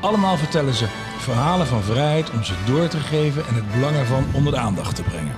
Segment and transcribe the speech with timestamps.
[0.00, 0.86] Allemaal vertellen ze
[1.18, 4.96] verhalen van vrijheid om ze door te geven en het belang ervan onder de aandacht
[4.96, 5.36] te brengen.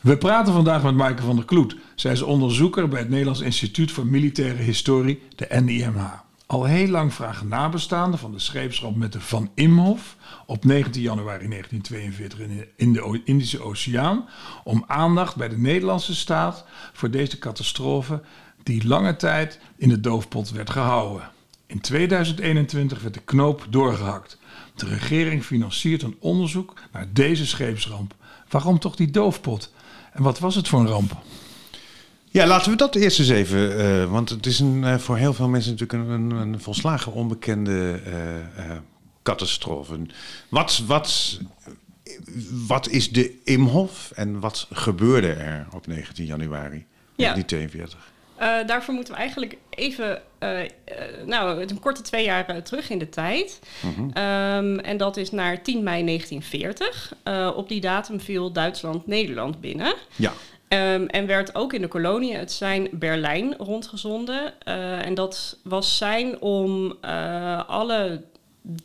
[0.00, 1.76] We praten vandaag met Maaike van der Kloet.
[1.94, 6.23] Zij is onderzoeker bij het Nederlands Instituut voor Militaire Historie, de NIMH.
[6.46, 10.16] Al heel lang vragen nabestaanden van de scheepsramp met de Van Imhof
[10.46, 14.28] op 19 januari 1942 in de Indische Oceaan
[14.64, 18.22] om aandacht bij de Nederlandse staat voor deze catastrofe
[18.62, 21.30] die lange tijd in de doofpot werd gehouden.
[21.66, 24.38] In 2021 werd de knoop doorgehakt.
[24.74, 28.14] De regering financiert een onderzoek naar deze scheepsramp.
[28.48, 29.72] Waarom toch die doofpot?
[30.12, 31.16] En wat was het voor een ramp?
[32.34, 33.78] Ja, laten we dat eerst eens even.
[33.78, 37.12] Uh, want het is een, uh, voor heel veel mensen natuurlijk een, een, een volslagen
[37.12, 38.76] onbekende uh,
[39.22, 40.00] catastrofe.
[40.48, 41.40] Wat, wat,
[42.66, 47.32] wat is de Imhof en wat gebeurde er op 19 januari ja.
[47.32, 48.12] 1942?
[48.40, 50.22] Uh, daarvoor moeten we eigenlijk even,
[51.26, 53.60] nou, een korte twee jaar terug in de tijd.
[53.80, 54.04] -hmm.
[54.04, 57.14] um, en dat is naar 10 mei 1940.
[57.56, 59.94] op die datum viel Duitsland Nederland binnen.
[60.16, 60.32] Ja.
[60.68, 64.60] Um, en werd ook in de kolonie het zijn Berlijn rondgezonden.
[65.04, 66.96] en dat was zijn om
[67.66, 68.22] alle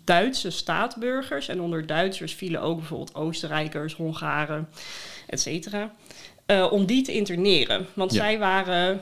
[0.03, 4.69] Duitse staatsburgers, en onder Duitsers vielen ook bijvoorbeeld Oostenrijkers, Hongaren,
[5.27, 5.91] et cetera.
[6.47, 7.87] Uh, om die te interneren.
[7.93, 8.17] Want ja.
[8.17, 9.01] zij waren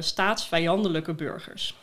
[0.00, 1.74] staatsvijandelijke burgers.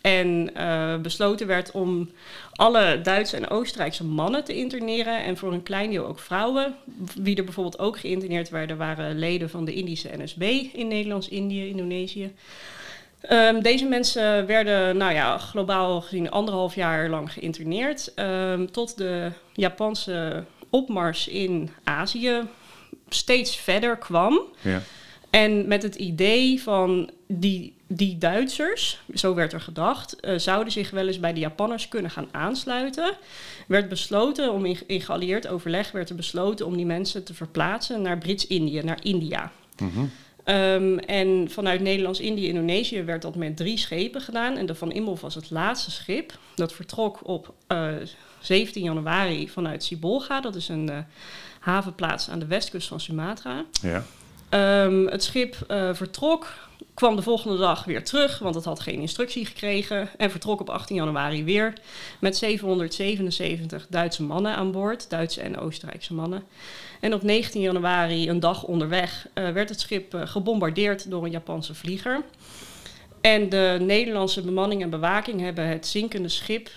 [0.00, 2.10] En uh, besloten werd om
[2.52, 5.24] alle Duitse en Oostenrijkse mannen te interneren.
[5.24, 6.74] En voor een klein deel ook vrouwen.
[7.14, 12.32] Wie er bijvoorbeeld ook geïnterneerd werden, waren leden van de Indische NSB in Nederlands-Indië, Indonesië.
[13.30, 18.12] Um, deze mensen werden, nou ja, globaal gezien anderhalf jaar lang geïnterneerd.
[18.16, 22.40] Um, tot de Japanse opmars in Azië
[23.08, 24.40] steeds verder kwam.
[24.60, 24.82] Ja.
[25.30, 30.90] En met het idee van die, die Duitsers, zo werd er gedacht, uh, zouden zich
[30.90, 33.16] wel eens bij de Japanners kunnen gaan aansluiten.
[33.66, 38.02] Werd besloten, om in, in geallieerd overleg werd er besloten om die mensen te verplaatsen
[38.02, 39.52] naar Brits-Indië, naar India.
[39.78, 40.10] Mm -hmm.
[40.44, 44.56] Um, en vanuit Nederlands-Indië, Indonesië werd dat met drie schepen gedaan.
[44.56, 46.38] En de Van Imhof was het laatste schip.
[46.54, 47.92] Dat vertrok op uh,
[48.40, 50.40] 17 januari vanuit Sibolga.
[50.40, 50.98] Dat is een uh,
[51.60, 53.64] havenplaats aan de westkust van Sumatra.
[53.82, 54.04] Ja.
[54.54, 56.52] Um, het schip uh, vertrok,
[56.94, 60.08] kwam de volgende dag weer terug, want het had geen instructie gekregen.
[60.16, 61.72] En vertrok op 18 januari weer
[62.18, 66.42] met 777 Duitse mannen aan boord, Duitse en Oostenrijkse mannen.
[67.00, 71.30] En op 19 januari, een dag onderweg, uh, werd het schip uh, gebombardeerd door een
[71.30, 72.22] Japanse vlieger.
[73.20, 76.70] En de Nederlandse bemanning en bewaking hebben het zinkende schip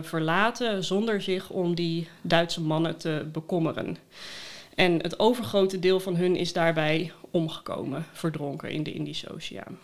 [0.00, 3.96] verlaten zonder zich om die Duitse mannen te bekommeren.
[4.80, 9.78] En het overgrote deel van hun is daarbij omgekomen, verdronken in de Indische Oceaan.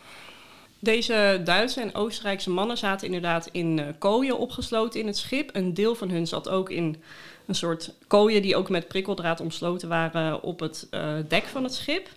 [0.79, 5.51] Deze Duitse en Oostenrijkse mannen zaten inderdaad in uh, kooien opgesloten in het schip.
[5.53, 6.97] Een deel van hun zat ook in
[7.47, 11.75] een soort kooien die ook met prikkeldraad omsloten waren op het uh, dek van het
[11.75, 12.09] schip.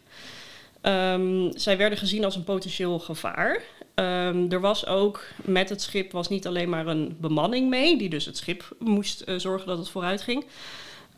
[0.82, 3.62] Um, zij werden gezien als een potentieel gevaar.
[3.96, 8.10] Um, er was ook met het schip was niet alleen maar een bemanning mee, die
[8.10, 10.46] dus het schip moest uh, zorgen dat het vooruit ging.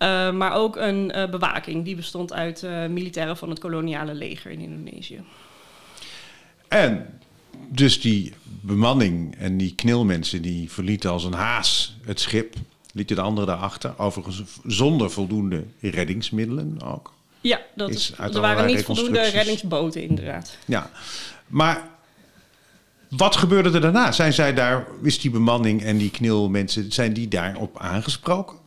[0.01, 4.51] Uh, maar ook een uh, bewaking die bestond uit uh, militairen van het koloniale leger
[4.51, 5.23] in Indonesië.
[6.67, 7.19] En
[7.69, 12.56] dus die bemanning en die knilmensen die verlieten als een haas het schip,
[12.94, 17.13] lieten de anderen daarachter, overigens zonder voldoende reddingsmiddelen ook.
[17.41, 20.58] Ja, dat is, er waren niet voldoende reddingsboten inderdaad.
[20.66, 20.90] Ja,
[21.47, 21.90] maar
[23.09, 24.11] wat gebeurde er daarna?
[24.11, 28.60] Zijn zij daar, is die bemanning en die knilmensen, zijn die daarop aangesproken?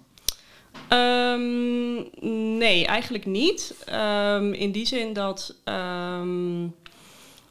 [0.93, 2.09] Um,
[2.59, 3.85] nee, eigenlijk niet.
[3.93, 6.75] Um, in die zin dat um,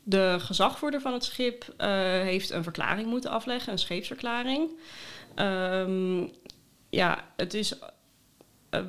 [0.04, 1.88] de gezagvoerder van het schip uh,
[2.22, 4.70] heeft een verklaring moeten afleggen, een scheepsverklaring.
[6.90, 7.74] ja, het is.
[8.72, 8.80] Uh,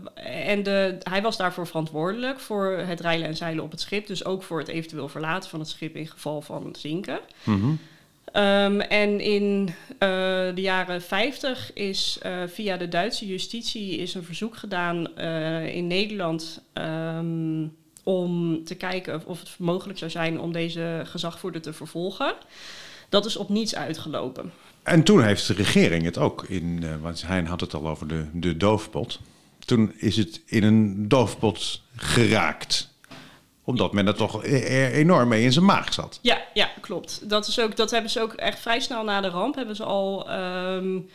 [0.47, 4.07] en de, hij was daarvoor verantwoordelijk voor het rijlen en zeilen op het schip.
[4.07, 7.21] Dus ook voor het eventueel verlaten van het schip in geval van zinken.
[7.43, 7.79] -hmm.
[8.33, 9.99] Um, en in uh,
[10.55, 15.87] de jaren 50 is uh, via de Duitse justitie is een verzoek gedaan uh, in
[15.87, 22.35] Nederland um, om te kijken of, het mogelijk zou zijn om deze gezagvoerder te vervolgen.
[23.09, 24.53] Dat is op niets uitgelopen.
[24.83, 28.27] En toen heeft de regering het ook in, want Hein had het al over de,
[28.33, 29.21] de doofpot.
[29.59, 32.94] Toen is het in een doofpot geraakt
[33.65, 36.19] omdat men er toch er enorm mee in zijn maag zat.
[36.23, 37.29] Ja, ja klopt.
[37.29, 39.85] Dat, is ook, dat hebben ze ook echt vrij snel na de ramp hebben ze
[39.85, 41.09] al um,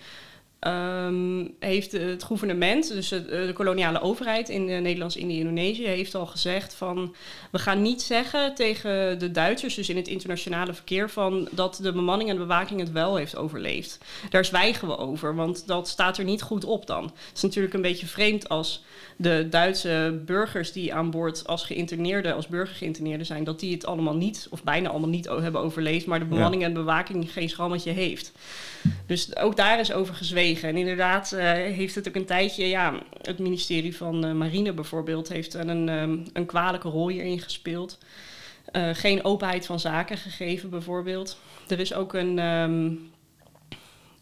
[0.68, 7.16] Um, heeft het gouvernement, dus de koloniale overheid in Nederlands-Indië Indonesië, heeft al gezegd van
[7.52, 11.92] we gaan niet zeggen tegen de Duitsers, dus in het internationale verkeer, van dat de
[11.92, 13.98] bemanning en de bewaking het wel heeft overleefd.
[14.30, 17.04] Daar zwijgen we over, want dat staat er niet goed op dan.
[17.04, 18.84] Het is natuurlijk een beetje vreemd als
[19.16, 23.86] de Duitse burgers die aan boord als geïnterneerden, als burger geïnterneerden zijn, dat die het
[23.86, 27.92] allemaal niet, of bijna allemaal niet hebben overleefd, maar de bemanning en bewaking geen schrammetje
[27.92, 28.32] heeft.
[29.10, 30.70] Dus ook daar is over gezwegen.
[30.70, 35.30] En inderdaad uh, heeft het ook een tijdje, ja, het ministerie van uh, Marine bijvoorbeeld
[35.30, 37.98] heeft een, um, een kwalijke rol hierin gespeeld.
[38.72, 41.40] Uh, geen openheid van zaken gegeven bijvoorbeeld.
[41.68, 43.12] Er is ook een, um,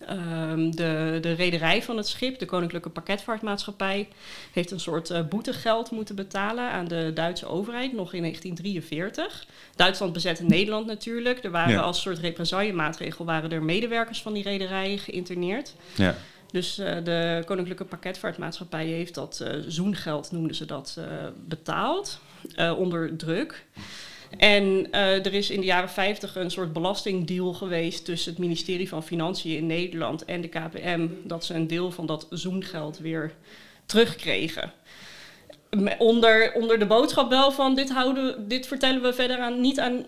[0.10, 4.08] Um, de, de rederij van het schip, de Koninklijke Pakketvaartmaatschappij,
[4.54, 9.46] heeft een soort uh, boetegeld moeten betalen aan de Duitse overheid nog in 1943.
[9.76, 11.44] Duitsland bezette Nederland natuurlijk.
[11.44, 11.80] Er waren Ja.
[11.80, 15.74] als soort represaillemaatregel waren er medewerkers van die rederijen geïnterneerd.
[15.96, 16.16] Ja.
[16.52, 21.00] Dus eh, de Koninklijke Pakketvaartmaatschappij heeft dat eh, zoengeld, noemden ze dat,
[21.48, 22.20] betaald
[22.78, 23.66] onder druk.
[24.38, 28.90] En eh, er is in de jaren 50 een soort belastingdeal geweest tussen het ministerie
[28.90, 33.34] van Financiën in Nederland en de KPM, dat ze een deel van dat zoengeld weer
[33.86, 34.72] terugkregen.
[35.98, 40.06] Onder, onder de boodschap wel van dit, houden, dit vertellen we verder aan, niet aan,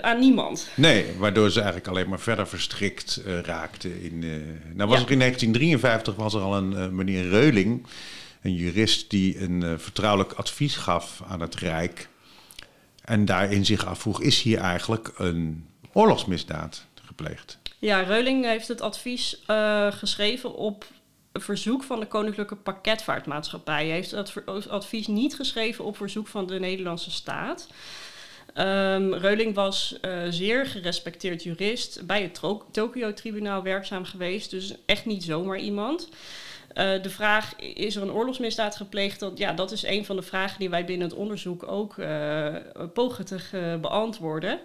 [0.00, 0.68] aan niemand.
[0.74, 4.02] Nee, waardoor ze eigenlijk alleen maar verder verstrikt eh, raakten.
[4.02, 4.30] In, eh,
[4.74, 5.04] nou was Ja.
[5.04, 7.86] er in 1953 was er al een eh, meneer Reuling,
[8.42, 12.08] een jurist die een eh, vertrouwelijk advies gaf aan het Rijk.
[13.04, 17.58] En daarin zich afvroeg, is hier eigenlijk een oorlogsmisdaad gepleegd?
[17.78, 20.86] Ja, Reuling heeft het advies eh, geschreven op
[21.32, 23.86] verzoek van de Koninklijke Pakketvaartmaatschappij.
[23.86, 27.68] Hij heeft het advies niet geschreven op verzoek van de Nederlandse staat.
[28.54, 32.40] Ehm, Reuling was eh, zeer gerespecteerd jurist, bij het
[32.70, 36.08] Tokio-tribunaal werkzaam geweest, dus echt niet zomaar iemand.
[36.74, 39.20] Eh, de vraag, is er een oorlogsmisdaad gepleegd?
[39.20, 42.54] Dat, ja, dat is een van de vragen die wij binnen het onderzoek ook eh,
[42.94, 44.58] pogen te ge- beantwoorden.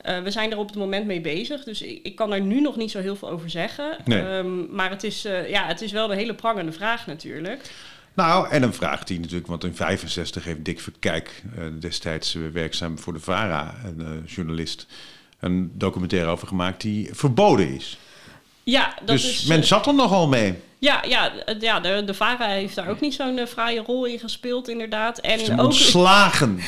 [0.00, 2.60] Eh, we zijn er op het moment mee bezig, dus ik, ik kan daar nu
[2.60, 3.96] nog niet zo heel veel over zeggen.
[4.04, 4.22] Nee.
[4.22, 7.70] Ehm, maar het is, eh, ja, het is wel een hele prangende vraag natuurlijk.
[8.14, 12.42] Nou, en een vraag die natuurlijk, want in 65 heeft Dick Verkijk, eh, destijds eh,
[12.52, 14.86] werkzaam voor de VARA, een eh, journalist,
[15.40, 17.98] een documentaire over gemaakt die verboden is.
[18.62, 20.54] Ja, dat dus is, men eh, zat er nogal mee.
[20.78, 24.18] ja, ja, ja de, de VARA heeft daar ook niet zo'n eh, fraaie rol in
[24.18, 25.18] gespeeld inderdaad.
[25.18, 26.58] En Ze ook, ontslagen.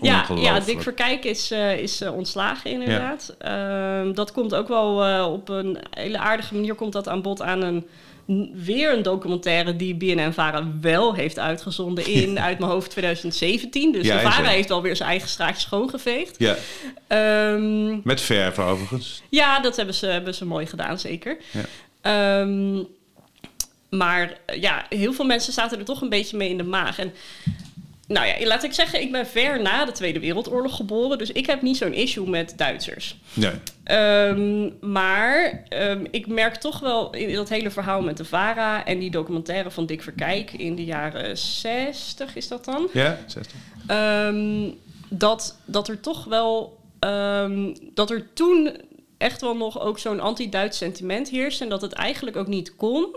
[0.00, 0.60] Ja, ja.
[0.60, 3.34] Dick Verkijk is, eh, is ontslagen inderdaad.
[3.38, 7.62] Ehm, dat komt ook wel op een hele aardige manier komt dat aan bod aan
[7.62, 7.86] een
[8.54, 13.92] weer een documentaire die BNN-Vara wel heeft uitgezonden in, uit mijn hoofd, 2017.
[13.92, 16.34] Dus Ja, de Vara heeft alweer zijn eigen straatje schoongeveegd.
[16.38, 16.56] Ja,
[17.06, 19.22] Ehm, met verf overigens.
[19.28, 21.36] ja, dat hebben ze, hebben ze mooi gedaan, zeker.
[21.50, 21.60] Ja.
[22.40, 22.82] Ehm,
[23.90, 26.98] maar ja, heel veel mensen zaten er toch een beetje mee in de maag.
[26.98, 27.12] En
[28.06, 31.18] nou ja, laat ik zeggen, ik ben ver na de Tweede Wereldoorlog geboren.
[31.18, 33.16] Dus ik heb niet zo'n issue met Duitsers.
[33.34, 33.52] Nee.
[33.84, 38.84] Ehm, maar ehm, ik merk toch wel in dat hele verhaal met de VARA...
[38.84, 42.88] en die documentaire van Dick Verkijk in de jaren 60 is dat dan...
[42.92, 43.56] Ja, 60.
[43.86, 44.70] Ehm,
[45.08, 46.78] dat, dat er toch wel.
[47.94, 48.76] dat er toen
[49.18, 51.60] echt wel nog ook zo'n anti-Duits sentiment heerst.
[51.60, 53.16] En dat het eigenlijk ook niet kon.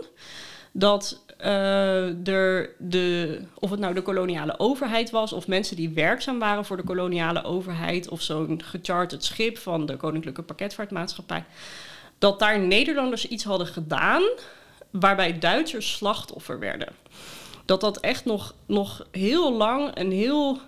[0.72, 3.40] Dat eh, er de.
[3.58, 5.32] Of het nou de koloniale overheid was.
[5.32, 8.08] of mensen die werkzaam waren voor de koloniale overheid.
[8.08, 11.44] of zo'n gecharterd schip van de Koninklijke Pakketvaartmaatschappij.
[12.18, 14.22] dat daar Nederlanders iets hadden gedaan.
[14.90, 16.88] waarbij Duitsers slachtoffer werden
[17.70, 20.58] dat dat echt nog, nog heel lang een heel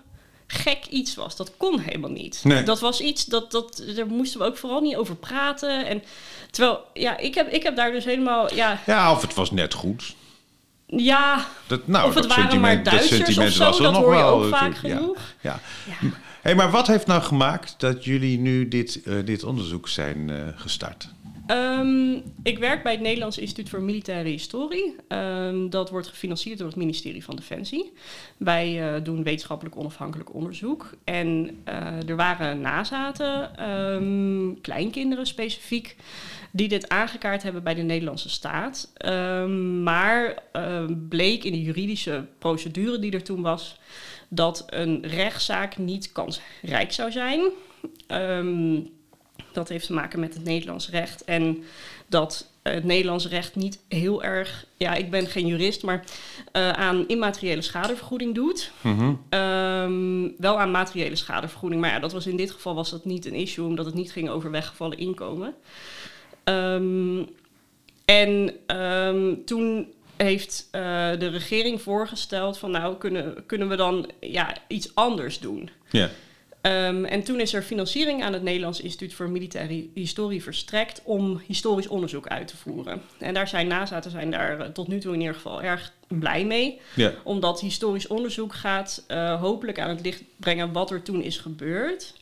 [0.47, 1.35] gek iets was.
[1.35, 2.39] Dat kon helemaal niet.
[2.43, 2.63] Nee.
[2.63, 5.85] Dat was iets, dat, dat, daar moesten we ook vooral niet over praten.
[5.85, 6.03] En
[6.51, 9.73] terwijl, ja, ik heb, ik heb daar dus helemaal, ja, Ja, of het was net
[9.73, 10.15] goed.
[10.97, 13.77] Ja Dat, nou, of het dat waren sentiment, maar Duitsers dat sentiment of zo, was
[13.77, 14.43] er dat nog hoor je wel.
[14.43, 14.73] ook vaak.
[14.73, 15.17] Ja, genoeg.
[15.41, 15.59] Ja.
[16.01, 16.09] Ja.
[16.43, 20.47] Hey, maar wat heeft nou gemaakt dat jullie nu dit, eh, dit onderzoek zijn eh,
[20.55, 21.09] gestart?
[21.47, 24.95] Ehm, ik werk bij het Nederlands Instituut voor Militaire Historie.
[25.07, 27.93] Ehm, dat wordt gefinancierd door het ministerie van Defensie.
[28.37, 30.89] Wij eh, doen wetenschappelijk onafhankelijk onderzoek.
[31.03, 31.57] En
[32.07, 35.95] er waren nazaten, ehm, kleinkinderen specifiek,
[36.55, 38.91] die dit aangekaart hebben bij de Nederlandse staat.
[38.97, 43.79] Ehm, maar ehm, bleek in de juridische procedure die er toen was,
[44.29, 47.41] dat een rechtszaak niet kansrijk zou zijn.
[48.07, 48.79] Ehm
[49.51, 51.23] Dat heeft te maken met het Nederlands recht.
[51.23, 51.63] En
[52.07, 56.03] dat het Nederlands recht niet heel erg, ja, ik ben geen jurist, maar
[56.53, 58.71] uh, aan immateriële schadevergoeding doet.
[58.81, 59.13] Mhm.
[60.37, 61.81] Wel aan materiële schadevergoeding.
[61.81, 64.11] Maar ja, dat was in dit geval was dat niet een issue, omdat het niet
[64.11, 65.55] ging over weggevallen inkomen.
[66.43, 67.23] Ehm,
[68.05, 70.81] en ehm, toen heeft uh,
[71.19, 75.69] de regering voorgesteld van nou kunnen, kunnen we dan ja, iets anders doen.
[75.89, 76.09] Ja.
[76.65, 81.41] Um, en toen is er financiering aan het Nederlands Instituut voor Militaire Historie verstrekt om
[81.47, 83.01] historisch onderzoek uit te voeren.
[83.19, 86.45] En daar zijn nazaten zijn daar uh, tot nu toe in ieder geval erg blij
[86.45, 86.79] mee.
[86.95, 87.13] Ja.
[87.23, 92.13] Omdat historisch onderzoek gaat uh, hopelijk aan het licht brengen wat er toen is gebeurd.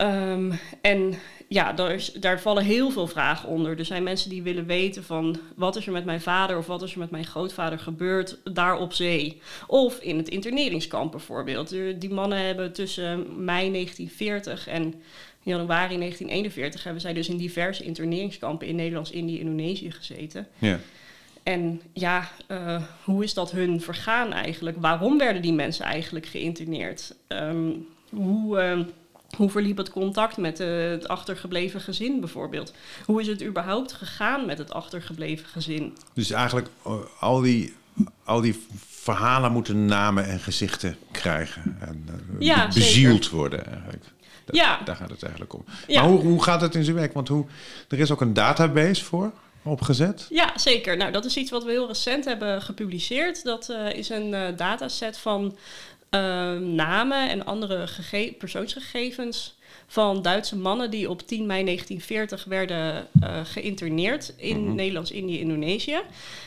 [0.00, 1.14] Um, en
[1.48, 3.78] ja, daar, is, daar, vallen heel veel vragen onder.
[3.78, 6.82] Er zijn mensen die willen weten van wat is er met mijn vader of wat
[6.82, 9.40] is er met mijn grootvader gebeurd daar op zee.
[9.66, 11.68] Of in het interneringskamp bijvoorbeeld.
[11.98, 14.94] Die mannen hebben tussen mei 1940 en
[15.42, 20.46] januari 1941 hebben zij dus in diverse interneringskampen in Nederlands-Indië, Indonesië gezeten.
[20.58, 20.78] Ja.
[21.42, 24.76] En ja, uh, hoe is dat hun vergaan eigenlijk?
[24.80, 27.14] Waarom werden die mensen eigenlijk geïnterneerd?
[27.28, 28.62] Um, hoe...
[28.62, 28.84] Uh,
[29.36, 32.72] hoe verliep het contact met uh, het achtergebleven gezin bijvoorbeeld?
[33.04, 35.96] Hoe is het überhaupt gegaan met het achtergebleven gezin?
[36.12, 37.74] Dus eigenlijk uh, al, die,
[38.24, 41.76] al die verhalen moeten namen en gezichten krijgen.
[41.80, 43.38] En uh, ja, bezield zeker.
[43.38, 44.04] worden eigenlijk.
[44.50, 44.80] Ja.
[44.84, 45.64] Daar gaat het eigenlijk om.
[45.86, 46.00] Ja.
[46.00, 47.12] Maar hoe, hoe gaat het in zijn werk?
[47.12, 47.46] Want hoe,
[47.88, 50.26] er is ook een database voor opgezet.
[50.30, 50.96] Ja, zeker.
[50.96, 53.44] Nou, dat is iets wat we heel recent hebben gepubliceerd.
[53.44, 55.56] Dat uh, is een uh, dataset van
[56.10, 56.20] uh,
[56.58, 57.88] namen en andere
[58.38, 59.54] persoonsgegevens
[59.86, 64.74] van Duitse mannen die op 10 mei 1940 werden uh, geïnterneerd in Mhm.
[64.74, 65.98] Nederlands-Indië, Indonesië.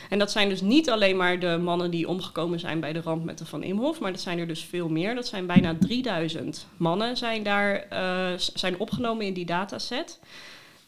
[0.08, 3.24] En dat zijn dus niet alleen maar de mannen die omgekomen zijn bij de ramp
[3.24, 5.14] met de Van Imhoff, maar dat zijn er dus veel meer.
[5.14, 10.20] Dat zijn bijna 3000 mannen zijn daar uh, zijn opgenomen in die dataset.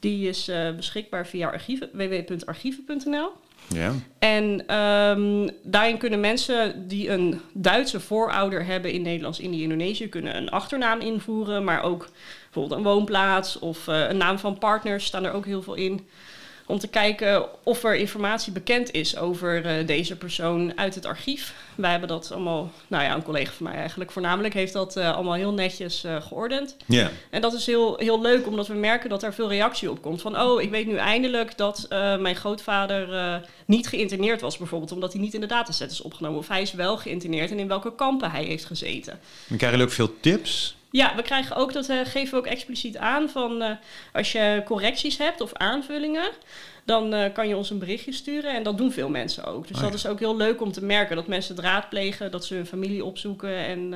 [0.00, 3.30] Die is uh, beschikbaar via archieven, www.archieven.nl.
[3.68, 3.92] Ja.
[4.18, 10.50] En um, daarin kunnen mensen die een Duitse voorouder hebben in Nederlands-Indië, Indonesië, kunnen een
[10.50, 12.08] achternaam invoeren, maar ook
[12.42, 16.06] bijvoorbeeld een woonplaats of uh, een naam van partners staan er ook heel veel in.
[16.66, 21.54] Om te kijken of er informatie bekend is over uh, deze persoon uit het archief.
[21.74, 25.14] Wij hebben dat allemaal, nou ja, een collega van mij eigenlijk voornamelijk heeft dat uh,
[25.14, 26.76] allemaal heel netjes uh, geordend.
[26.86, 27.10] Ja.
[27.30, 30.20] En dat is heel, heel leuk, omdat we merken dat er veel reactie op komt.
[30.20, 35.12] Van, oh, ik weet nu eindelijk dat uh, mijn grootvader niet geïnterneerd was, bijvoorbeeld, omdat
[35.12, 36.38] hij niet in de dataset is opgenomen.
[36.38, 39.20] Of hij is wel geïnterneerd en in welke kampen hij heeft gezeten.
[39.48, 40.76] Dan krijgen ook veel tips?
[40.90, 43.78] Ja, we krijgen ook, dat geven we ook expliciet aan, van
[44.12, 46.30] als je correcties hebt of aanvullingen,
[46.84, 48.54] dan uh, kan je ons een berichtje sturen.
[48.54, 49.68] En dat doen veel mensen ook.
[49.68, 52.44] Dus Oh, dat is ook heel leuk om te merken, dat mensen het raadplegen, dat
[52.44, 53.94] ze hun familie opzoeken en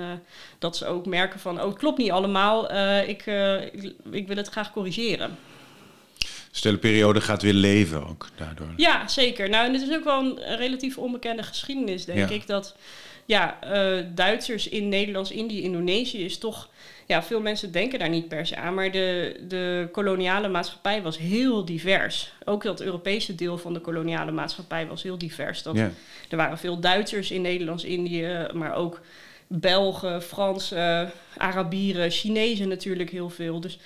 [0.59, 3.27] dat ze ook merken van, oh, het klopt niet allemaal, ik,
[3.73, 5.39] ik, ik wil het graag corrigeren.
[6.51, 8.67] Dus de hele periode gaat weer leven ook daardoor.
[8.77, 9.49] Ja, zeker.
[9.49, 12.35] Nou, en het is ook wel een relatief onbekende geschiedenis, denk Ja.
[12.35, 12.47] ik.
[12.47, 12.77] Dat
[13.27, 16.69] ja, uh, Duitsers in Nederlands, Indië, Indonesië is toch...
[17.09, 21.19] Ja, veel mensen denken daar niet per se aan, maar de, de koloniale maatschappij was
[21.19, 22.33] heel divers.
[22.45, 25.63] Ook dat Europese deel van de koloniale maatschappij was heel divers.
[25.63, 25.77] Dat.
[25.77, 29.01] Er waren veel Duitsers in Nederlands, Indië, maar ook
[29.47, 33.61] Belgen, Fransen, Arabieren, Chinezen natuurlijk heel veel.
[33.61, 33.79] Dus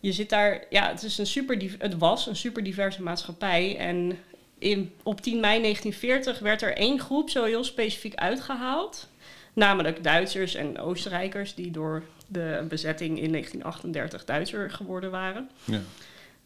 [0.00, 3.76] je zit daar, ja, het, is een super, het was een super diverse maatschappij.
[3.76, 4.18] En
[4.58, 9.08] in, op 10 mei 1940 werd er één groep zo heel specifiek uitgehaald.
[9.52, 15.50] Namelijk Duitsers en Oostenrijkers, die door de bezetting in 1938 Duitser geworden waren.
[15.64, 15.80] Ja.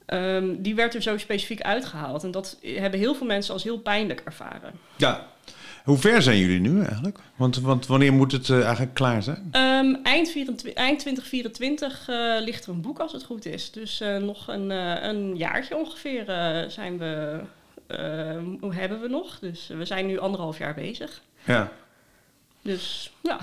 [0.06, 2.24] Um, die werd er zo specifiek uitgehaald.
[2.24, 4.72] En dat hebben heel veel mensen als heel pijnlijk ervaren.
[4.96, 5.30] ja.
[5.84, 7.18] Hoe ver zijn jullie nu eigenlijk?
[7.36, 9.50] Want, want wanneer moet het uh, eigenlijk klaar zijn?
[9.52, 13.70] Um, eind, 24, eind 2024 uh, ligt er een boek als het goed is.
[13.70, 16.24] Dus uh, nog een, een jaartje ongeveer
[16.68, 17.40] zijn we,
[18.70, 19.38] hebben we nog.
[19.38, 21.20] Dus we zijn nu anderhalf jaar bezig.
[21.44, 21.72] Ja.
[22.62, 23.38] Dus ja.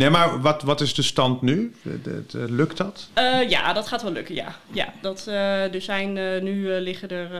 [0.00, 1.74] Nee, maar wat, wat is de stand nu?
[1.82, 3.08] De, de, de, lukt dat?
[3.18, 4.56] Uh, ja, dat gaat wel lukken, ja.
[4.72, 7.30] ja dat, uh, er zijn uh, nu liggen er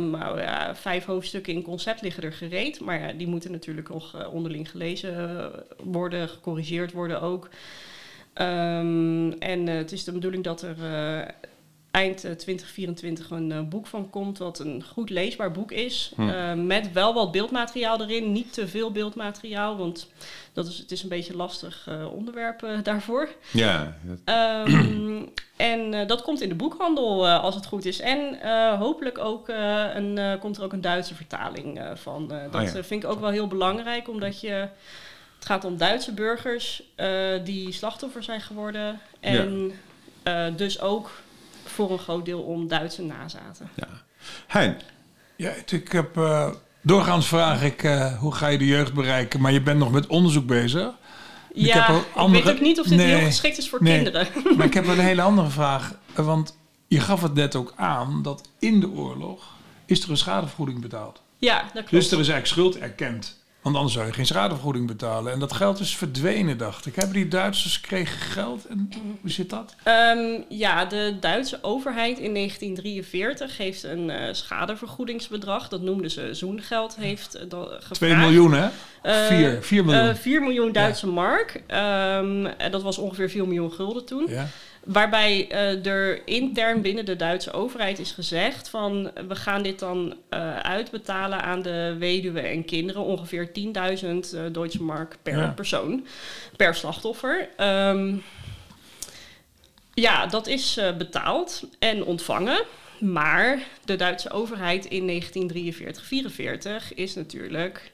[0.00, 2.80] nou, ja, vijf hoofdstukken in concept liggen er gereed.
[2.80, 5.50] Maar ja, die moeten natuurlijk nog onderling gelezen
[5.82, 7.48] worden, gecorrigeerd worden ook.
[8.34, 10.76] Um, en het is de bedoeling dat er
[11.90, 16.12] eind 2024 een uh, boek van komt, wat een goed leesbaar boek is.
[16.14, 16.28] Hm.
[16.28, 20.08] Uh, met wel wat beeldmateriaal erin, niet te veel beeldmateriaal, want
[20.52, 23.28] dat is, het is een beetje lastig uh, onderwerp daarvoor.
[23.50, 23.96] Ja.
[24.66, 28.00] Um, en dat komt in de boekhandel als het goed is.
[28.00, 28.38] En
[28.78, 32.28] hopelijk ook een, komt er ook een Duitse vertaling van.
[32.28, 32.84] dat oh ja.
[32.84, 34.68] vind ik ook wel heel belangrijk, omdat je.
[35.34, 36.82] Het gaat om Duitse burgers
[37.44, 39.00] die slachtoffer zijn geworden.
[39.20, 39.72] En
[40.56, 41.10] dus ook
[41.70, 43.68] voor een groot deel om Duitse nazaten.
[43.74, 43.88] Ja.
[44.46, 44.76] Hein,
[45.36, 46.50] Ja, ik heb eh,
[46.82, 50.06] doorgaans vraag ik eh, hoe ga je de jeugd bereiken, maar je bent nog met
[50.06, 50.88] onderzoek bezig.
[51.52, 53.68] Ik ja, heb ook ik andere- weet ook niet of dit Nee, heel geschikt is
[53.68, 53.94] voor nee.
[53.94, 54.28] kinderen.
[54.56, 56.56] Maar ik heb wel een hele andere vraag, eh, want
[56.86, 59.44] je gaf het net ook aan dat in de oorlog
[59.86, 61.22] is er een schadevergoeding betaald.
[61.38, 61.90] ja, dat klopt.
[61.90, 63.37] Dus er is eigenlijk schuld erkend.
[63.68, 65.32] Want anders zou je geen schadevergoeding betalen.
[65.32, 66.94] En dat geld is verdwenen, dacht ik.
[66.94, 68.64] Hebben die Duitsers kregen geld?
[68.66, 68.88] En
[69.20, 69.74] hoe zit dat?
[69.82, 76.96] Ehm, ja, de Duitse overheid in 1943 heeft een eh, schadevergoedingsbedrag, dat noemden ze zoengeld,
[76.96, 77.94] heeft eh, dat gevraagd.
[77.94, 78.68] 2 miljoen, hè?
[79.02, 80.08] Eh, Vier, vier miljoen.
[80.08, 81.62] eh, 4 miljoen Duitse mark.
[81.66, 84.26] Ehm, en dat was ongeveer 4 miljoen gulden toen.
[84.28, 84.46] ja.
[84.84, 90.16] Waarbij eh, er intern binnen de Duitse overheid is gezegd van we gaan dit dan
[90.28, 93.02] eh, uitbetalen aan de weduwen en kinderen.
[93.02, 95.48] Ongeveer 10.000 eh Duitse mark per Ja.
[95.50, 96.06] persoon,
[96.56, 97.48] per slachtoffer.
[97.56, 98.16] Ehm,
[99.94, 102.62] ja, dat is betaald en ontvangen.
[103.00, 107.92] Maar de Duitse overheid in 1943-44 is natuurlijk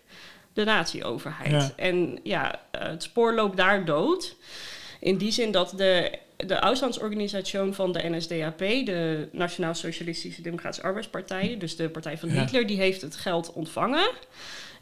[0.53, 1.51] de nazi-overheid.
[1.51, 1.73] Ja.
[1.77, 4.37] En ja, het spoor loopt daar dood.
[5.01, 11.57] In die zin dat de, de uitlandsorganisatie van de NSDAP, de Nationaal Socialistische Democratische Arbeidspartij,
[11.59, 12.41] dus de partij van Ja.
[12.41, 14.11] Hitler, die heeft het geld ontvangen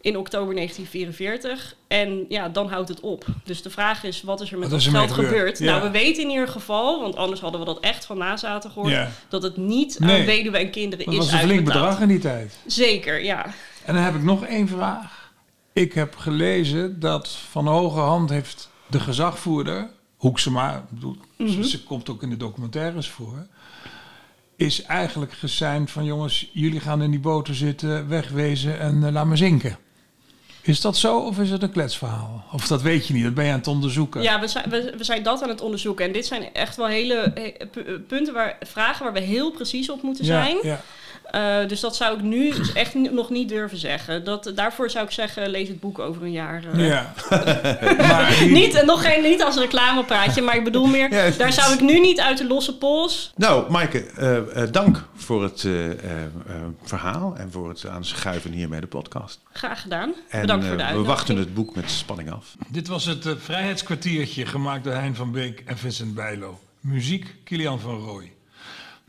[0.01, 1.75] in oktober 1944.
[1.89, 3.25] En ja, dan houdt het op.
[3.45, 5.59] Dus de vraag is, wat is er met dat is ermee geld gebeurd?
[5.59, 5.65] Ja.
[5.65, 8.93] Nou, we weten in ieder geval, want anders hadden we dat echt van nazaten gehoord,
[8.93, 9.11] Ja.
[9.29, 10.21] dat het niet Nee.
[10.21, 12.59] aan weduwen en kinderen Dat is was een flink bedrag in die tijd.
[12.67, 13.45] Zeker, ja.
[13.85, 15.31] En dan heb ik nog één vraag.
[15.73, 19.91] Ik heb gelezen dat van hoge hand heeft de gezagvoerder,
[20.23, 23.47] Hoeksema, bedoel, ze, ze komt ook in de documentaires voor,
[24.57, 29.27] is eigenlijk geseind van jongens, jullie gaan in die boten zitten, wegwezen en eh, laat
[29.27, 29.79] maar zinken.
[30.61, 32.45] Is dat zo of is het een kletsverhaal?
[32.53, 34.23] Of dat weet je niet, dat ben je aan het onderzoeken.
[34.23, 36.05] Ja, we zijn, we, we zijn dat aan het onderzoeken.
[36.07, 39.91] En dit zijn echt wel hele eh, pu- punten, waar, vragen waar we heel precies
[39.91, 40.57] op moeten Ja, zijn.
[40.63, 40.81] ja.
[41.31, 44.25] Eh, dus dat zou ik nu dus echt nog niet durven zeggen.
[44.25, 46.63] Dat, daarvoor zou ik zeggen, lees het boek over een jaar.
[46.73, 46.87] eh.
[46.87, 47.13] ja.
[48.09, 51.13] maar Niet, en nog geen, niet als reclamepraatje, maar ik bedoel meer...
[51.15, 53.33] Ja, daar zou ik nu niet uit de losse pols...
[53.37, 56.31] Nou, Maaike, eh, eh, dank voor het eh, eh, eh,
[56.83, 59.41] verhaal en voor het aanschuiven hier bij de podcast.
[59.53, 60.13] Graag gedaan.
[60.29, 61.07] En Bedankt voor de eh, we uitnodiging.
[61.07, 62.55] wachten het boek met spanning af.
[62.69, 66.59] Dit was het Vrijheidskwartiertje, gemaakt door Hein van Beek en Vincent Bijlo.
[66.81, 68.33] Muziek Kilian van Rooij.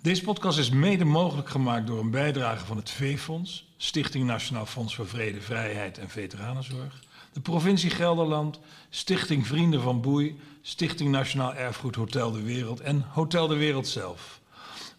[0.03, 4.95] Deze podcast is mede mogelijk gemaakt door een bijdrage van het V-Fonds, Stichting Nationaal Fonds
[4.95, 6.99] voor Vrede, Vrijheid en Veteranenzorg,
[7.33, 13.47] de provincie Gelderland, Stichting Vrienden van Boei, Stichting Nationaal Erfgoed Hotel de Wereld en Hotel
[13.47, 14.41] de Wereld zelf.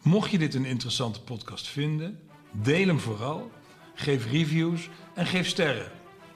[0.02, 2.18] Mocht je dit een interessante podcast vinden,
[2.52, 3.50] deel hem vooral,
[3.94, 5.90] geef reviews en geef sterren.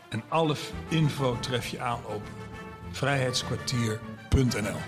[0.09, 0.57] En alle
[0.89, 2.23] info tref je aan op
[2.91, 4.79] vrijheidskwartier.nl.